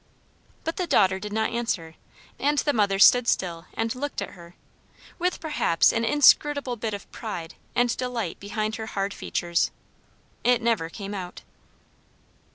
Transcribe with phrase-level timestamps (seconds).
[0.63, 1.93] But the daughter did not answer,
[2.39, 4.55] and the mother stood still and looked at her,
[5.19, 9.69] with perhaps an inscrutable bit of pride and delight behind her hard features.
[10.43, 11.43] It never came out.